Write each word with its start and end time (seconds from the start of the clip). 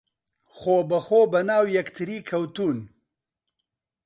خۆبەخۆ 0.57 1.21
بەناو 1.33 1.65
یەکتری 1.77 2.25
کەوتوون 2.29 2.77